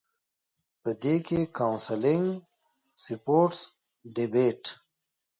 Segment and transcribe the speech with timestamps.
[0.81, 2.25] پۀ دې کښې کاونسلنګ،
[3.03, 3.59] سپورټس،
[4.15, 4.63] ډيبېټ،